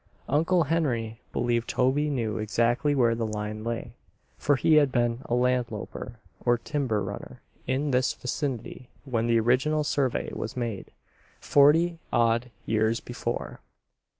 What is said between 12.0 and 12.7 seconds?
odd